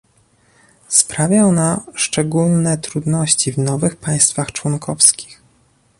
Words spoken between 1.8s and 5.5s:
szczególne trudności w nowych państwach członkowskich